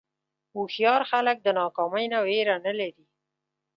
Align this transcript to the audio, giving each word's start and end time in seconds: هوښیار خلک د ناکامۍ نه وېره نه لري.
هوښیار 0.55 1.01
خلک 1.11 1.37
د 1.41 1.47
ناکامۍ 1.59 2.05
نه 2.13 2.19
وېره 2.25 2.55
نه 2.65 2.71
لري. 2.79 3.05